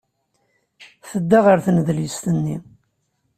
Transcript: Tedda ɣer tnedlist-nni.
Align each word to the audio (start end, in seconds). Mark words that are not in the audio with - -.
Tedda 1.09 1.39
ɣer 1.45 1.57
tnedlist-nni. 1.65 2.57